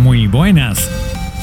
[0.00, 0.88] Muy buenas.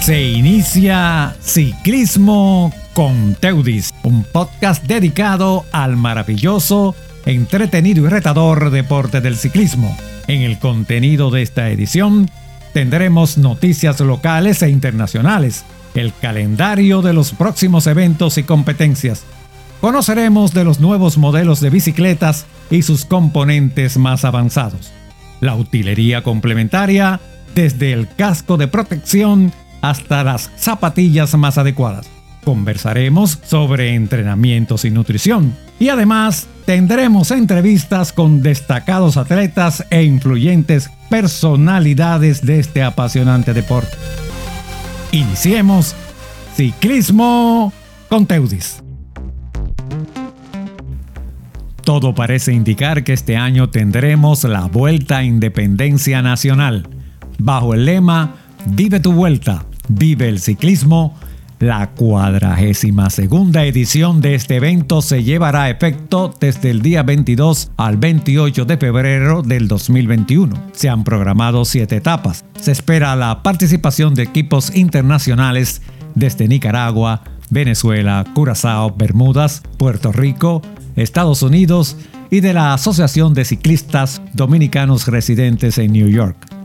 [0.02, 6.96] Se inicia Ciclismo con Teudis, un podcast dedicado al maravilloso,
[7.28, 9.96] entretenido y retador deporte del ciclismo.
[10.26, 12.32] En el contenido de esta edición
[12.74, 15.64] tendremos noticias locales e internacionales,
[15.94, 19.24] el calendario de los próximos eventos y competencias.
[19.82, 24.92] Conoceremos de los nuevos modelos de bicicletas y sus componentes más avanzados.
[25.42, 27.20] La utilería complementaria
[27.58, 32.08] desde el casco de protección hasta las zapatillas más adecuadas.
[32.46, 35.56] Conversaremos sobre entrenamientos y nutrición.
[35.80, 43.98] Y además tendremos entrevistas con destacados atletas e influyentes personalidades de este apasionante deporte.
[45.12, 45.96] Iniciemos
[46.56, 47.74] Ciclismo
[48.08, 48.84] con Teudis.
[51.84, 56.88] Todo parece indicar que este año tendremos la Vuelta a Independencia Nacional
[57.38, 61.18] bajo el lema Vive tu vuelta, vive el ciclismo.
[61.60, 67.72] La cuadragésima segunda edición de este evento se llevará a efecto desde el día 22
[67.78, 70.56] al 28 de febrero del 2021.
[70.74, 72.46] Se han programado siete etapas.
[72.60, 75.82] Se espera la participación de equipos internacionales
[76.14, 80.62] desde Nicaragua, Venezuela, Curazao, Bermudas, Puerto Rico,
[80.96, 81.98] Estados Unidos
[82.30, 86.57] y de la Asociación de Ciclistas Dominicanos Residentes en New York.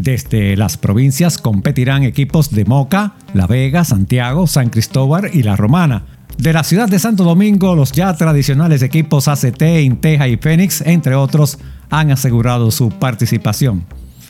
[0.00, 6.04] Desde las provincias competirán equipos de Moca, La Vega, Santiago, San Cristóbal y La Romana.
[6.38, 11.16] De la ciudad de Santo Domingo, los ya tradicionales equipos ACT, Inteja y Fénix, entre
[11.16, 11.58] otros,
[11.90, 13.84] han asegurado su participación.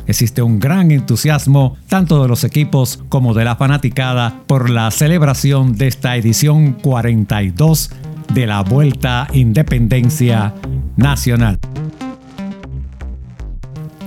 [0.09, 5.77] Existe un gran entusiasmo tanto de los equipos como de la fanaticada por la celebración
[5.77, 7.93] de esta edición 42
[8.35, 10.53] de la Vuelta Independencia
[10.97, 11.61] Nacional.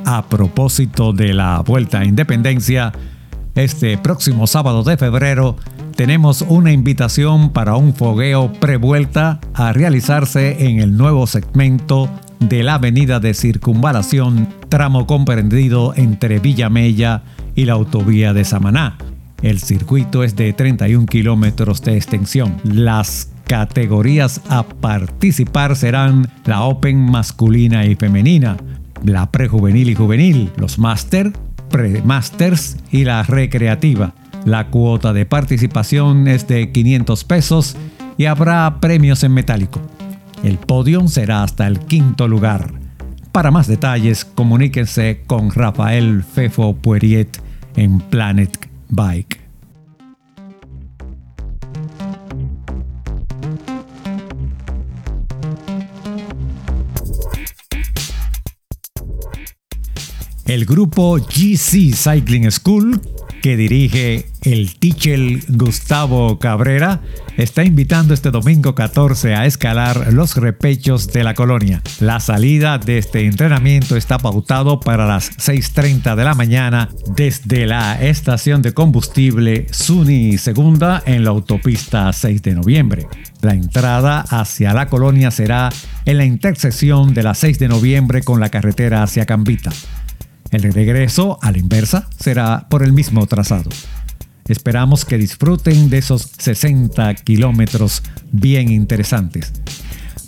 [0.05, 2.91] A propósito de la Vuelta a Independencia,
[3.55, 5.55] este próximo sábado de febrero
[5.95, 12.09] tenemos una invitación para un fogueo prevuelta a realizarse en el nuevo segmento
[12.39, 17.23] de la avenida de circunvalación, tramo comprendido entre Villamella
[17.55, 18.97] y la autovía de Samaná.
[19.41, 22.57] El circuito es de 31 kilómetros de extensión.
[22.63, 28.57] Las categorías a participar serán la Open masculina y femenina,
[29.03, 31.31] la prejuvenil y juvenil, los máster,
[31.69, 34.13] pre-masters y la recreativa.
[34.45, 37.77] La cuota de participación es de 500 pesos
[38.17, 39.81] y habrá premios en metálico.
[40.43, 42.71] El podio será hasta el quinto lugar.
[43.31, 47.41] Para más detalles, comuníquense con Rafael Fefo Pueriet
[47.75, 49.42] en Planet Bike.
[60.53, 63.01] El grupo GC Cycling School,
[63.41, 67.01] que dirige el teacher Gustavo Cabrera,
[67.37, 71.81] está invitando este domingo 14 a escalar los repechos de la colonia.
[71.99, 77.99] La salida de este entrenamiento está pautado para las 6.30 de la mañana desde la
[77.99, 83.07] estación de combustible Suni Segunda en la autopista 6 de noviembre.
[83.41, 85.69] La entrada hacia la colonia será
[86.05, 89.71] en la intersección de la 6 de noviembre con la carretera hacia Cambita.
[90.53, 93.71] El regreso a la inversa será por el mismo trazado.
[94.47, 99.51] Esperamos que disfruten de esos 60 kilómetros bien interesantes.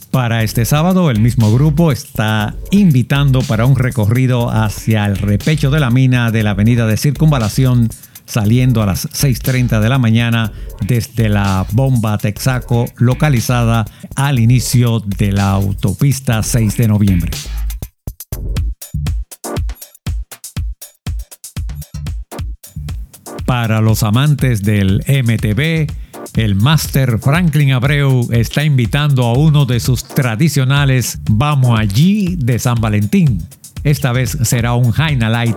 [0.09, 5.79] Para este sábado el mismo grupo está invitando para un recorrido hacia el repecho de
[5.79, 7.89] la mina de la avenida de circunvalación
[8.25, 10.51] saliendo a las 6.30 de la mañana
[10.87, 17.31] desde la bomba Texaco localizada al inicio de la autopista 6 de noviembre.
[23.55, 25.87] Para los amantes del MTV,
[26.33, 32.81] el Master Franklin Abreu está invitando a uno de sus tradicionales Vamos allí de San
[32.81, 33.47] Valentín.
[33.85, 35.55] Esta vez será un Jaina Light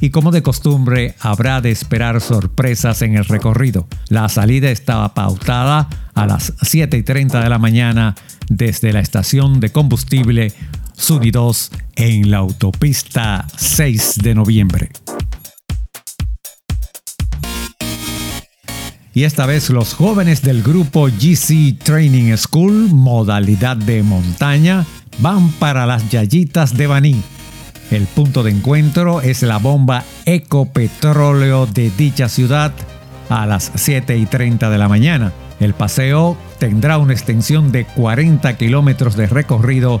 [0.00, 3.88] y como de costumbre habrá de esperar sorpresas en el recorrido.
[4.08, 8.14] La salida estaba pautada a las 7 y 30 de la mañana
[8.48, 10.52] desde la estación de combustible
[10.92, 14.90] Suni 2 en la autopista 6 de noviembre.
[19.14, 24.86] Y esta vez los jóvenes del grupo GC Training School, modalidad de montaña,
[25.18, 27.22] van para las Yayitas de Baní.
[27.90, 32.72] El punto de encuentro es la bomba Ecopetróleo de dicha ciudad
[33.28, 35.32] a las 7 y 30 de la mañana.
[35.60, 40.00] El paseo tendrá una extensión de 40 kilómetros de recorrido,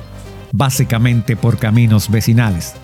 [0.52, 2.74] básicamente por caminos vecinales.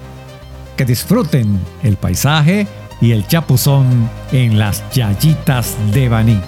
[0.77, 2.67] Que disfruten el paisaje,
[3.01, 6.41] y el chapuzón en las Yayitas de Baní.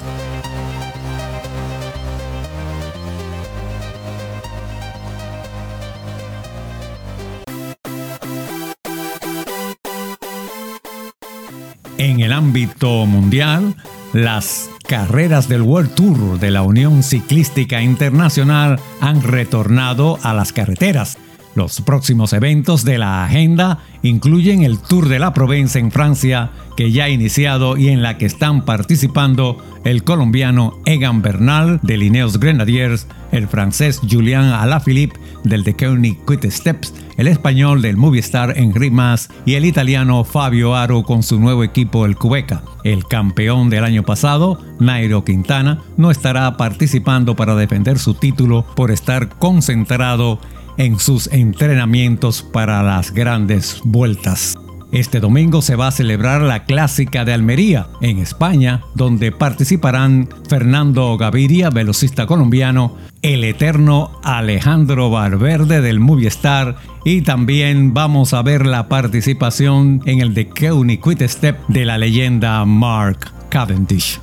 [11.99, 13.75] En el ámbito mundial,
[14.15, 21.19] las carreras del World Tour de la Unión Ciclística Internacional han retornado a las carreteras.
[21.55, 26.93] Los próximos eventos de la agenda incluyen el Tour de la Provence en Francia, que
[26.93, 32.39] ya ha iniciado y en la que están participando el colombiano Egan Bernal de Lineos
[32.39, 38.91] Grenadiers, el francés Julien Alaphilippe del The Koenig Quick Steps, el español del Movistar Henri
[38.91, 42.63] Mas y el italiano Fabio Aro con su nuevo equipo el Cubeca.
[42.85, 48.91] El campeón del año pasado, Nairo Quintana, no estará participando para defender su título por
[48.91, 50.39] estar concentrado
[50.81, 54.57] en sus entrenamientos para las grandes vueltas.
[54.93, 61.19] Este domingo se va a celebrar la Clásica de Almería, en España, donde participarán Fernando
[61.19, 68.89] Gaviria, velocista colombiano, el eterno Alejandro Valverde del Movistar y también vamos a ver la
[68.89, 74.19] participación en el de Keuni Quit Step de la leyenda Mark Cavendish.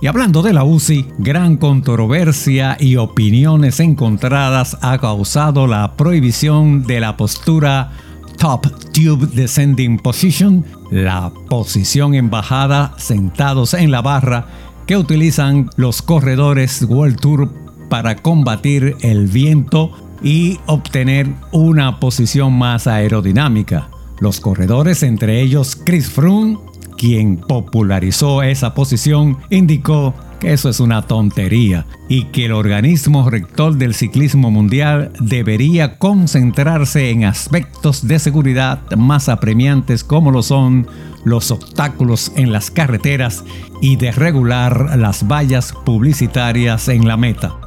[0.00, 7.00] Y hablando de la UCI, gran controversia y opiniones encontradas ha causado la prohibición de
[7.00, 7.92] la postura
[8.36, 14.46] Top Tube Descending Position, la posición en bajada sentados en la barra
[14.86, 17.50] que utilizan los corredores World Tour
[17.88, 19.92] para combatir el viento
[20.22, 23.88] y obtener una posición más aerodinámica.
[24.20, 26.58] Los corredores, entre ellos Chris Froome,
[26.96, 33.76] quien popularizó esa posición, indicó que eso es una tontería y que el organismo rector
[33.76, 40.86] del ciclismo mundial debería concentrarse en aspectos de seguridad más apremiantes como lo son
[41.24, 43.44] los obstáculos en las carreteras
[43.80, 47.58] y de regular las vallas publicitarias en la meta.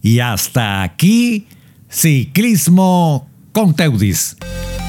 [0.00, 1.46] Y hasta aquí,
[1.88, 4.36] Ciclismo con Teudis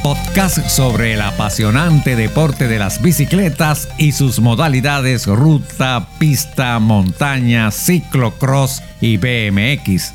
[0.03, 8.83] podcast sobre el apasionante deporte de las bicicletas y sus modalidades ruta, pista, montaña, ciclocross
[8.99, 10.13] y BMX.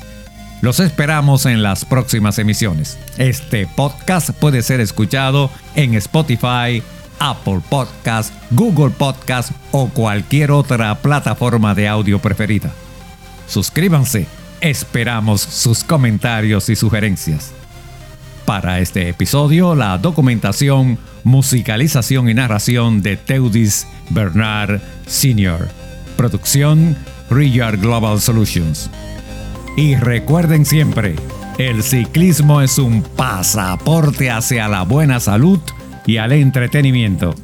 [0.61, 2.99] Los esperamos en las próximas emisiones.
[3.17, 6.83] Este podcast puede ser escuchado en Spotify,
[7.19, 12.71] Apple Podcast, Google Podcast o cualquier otra plataforma de audio preferida.
[13.47, 14.27] Suscríbanse.
[14.61, 17.53] Esperamos sus comentarios y sugerencias.
[18.49, 25.67] Para este episodio, la documentación, musicalización y narración de Teudis Bernard Sr.
[26.17, 26.97] Producción
[27.29, 28.89] Riyard Global Solutions.
[29.77, 31.15] Y recuerden siempre,
[31.59, 35.59] el ciclismo es un pasaporte hacia la buena salud
[36.07, 37.35] y al entretenimiento.